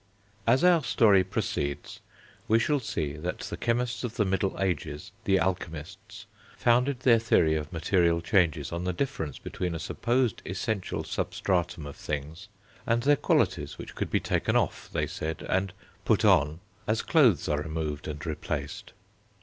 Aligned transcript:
As 0.47 0.63
our 0.63 0.83
story 0.83 1.23
proceeds, 1.23 1.99
we 2.47 2.57
shall 2.57 2.79
see 2.79 3.13
that 3.17 3.37
the 3.41 3.55
chemists 3.55 4.03
of 4.03 4.15
the 4.15 4.25
middle 4.25 4.59
ages, 4.59 5.11
the 5.25 5.37
alchemists, 5.39 6.25
founded 6.57 7.01
their 7.01 7.19
theory 7.19 7.53
of 7.55 7.71
material 7.71 8.19
changes 8.19 8.71
on 8.71 8.83
the 8.83 8.93
difference 8.93 9.37
between 9.37 9.75
a 9.75 9.79
supposed 9.79 10.41
essential 10.43 11.03
substratum 11.03 11.85
of 11.85 11.95
things, 11.97 12.47
and 12.87 13.03
their 13.03 13.15
qualities 13.15 13.77
which 13.77 13.93
could 13.93 14.09
be 14.09 14.19
taken 14.19 14.55
off, 14.55 14.89
they 14.91 15.05
said, 15.05 15.45
and 15.47 15.71
put 16.03 16.25
on, 16.25 16.61
as 16.87 17.03
clothes 17.03 17.47
are 17.47 17.61
removed 17.61 18.07
and 18.07 18.25
replaced. 18.25 18.93